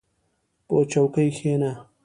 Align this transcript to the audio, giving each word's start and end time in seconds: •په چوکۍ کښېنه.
•په 0.67 0.75
چوکۍ 0.91 1.27
کښېنه. 1.35 1.71